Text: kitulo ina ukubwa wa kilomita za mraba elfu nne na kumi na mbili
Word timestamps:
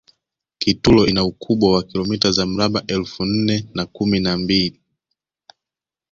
kitulo 0.59 1.07
ina 1.07 1.23
ukubwa 1.23 1.71
wa 1.73 1.83
kilomita 1.83 2.31
za 2.31 2.45
mraba 2.45 2.83
elfu 2.87 3.25
nne 3.25 3.69
na 3.73 3.85
kumi 3.85 4.19
na 4.19 4.37
mbili 4.37 4.79